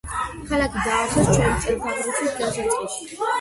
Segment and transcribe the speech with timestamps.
[0.51, 3.07] ქალაქი დააარსეს ჩვენი წელთაღრიცხვის დასაწყისში.